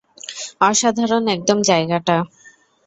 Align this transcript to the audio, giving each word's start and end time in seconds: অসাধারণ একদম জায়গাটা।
অসাধারণ 0.61 1.23
একদম 1.27 1.57
জায়গাটা। 1.61 2.17